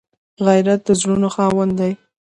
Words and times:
غیرت 0.45 0.81
د 0.87 0.89
زړونو 0.99 1.27
خاوند 1.35 1.73
دی 1.79 1.93